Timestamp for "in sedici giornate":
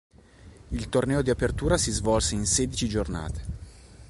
2.33-3.43